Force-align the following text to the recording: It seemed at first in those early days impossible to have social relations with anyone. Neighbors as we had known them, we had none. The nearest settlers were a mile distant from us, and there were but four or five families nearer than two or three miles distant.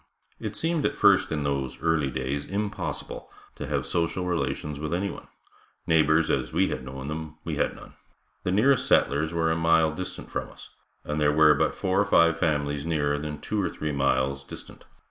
It 0.39 0.55
seemed 0.57 0.83
at 0.87 0.95
first 0.95 1.31
in 1.31 1.43
those 1.43 1.79
early 1.79 2.09
days 2.09 2.43
impossible 2.43 3.29
to 3.53 3.67
have 3.67 3.85
social 3.85 4.25
relations 4.25 4.79
with 4.79 4.95
anyone. 4.95 5.27
Neighbors 5.85 6.31
as 6.31 6.51
we 6.51 6.69
had 6.69 6.83
known 6.83 7.07
them, 7.07 7.37
we 7.43 7.57
had 7.57 7.75
none. 7.75 7.93
The 8.41 8.51
nearest 8.51 8.87
settlers 8.87 9.31
were 9.31 9.51
a 9.51 9.55
mile 9.55 9.93
distant 9.93 10.31
from 10.31 10.49
us, 10.49 10.69
and 11.03 11.21
there 11.21 11.31
were 11.31 11.53
but 11.53 11.75
four 11.75 12.01
or 12.01 12.05
five 12.05 12.39
families 12.39 12.83
nearer 12.83 13.19
than 13.19 13.41
two 13.41 13.61
or 13.61 13.69
three 13.69 13.91
miles 13.91 14.43
distant. 14.43 14.85